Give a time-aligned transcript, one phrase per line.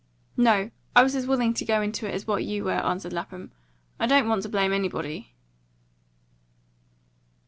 [0.37, 3.51] "No; I was as willing to go into it as what you were," answered Lapham.
[3.99, 5.35] "I don't want to blame anybody."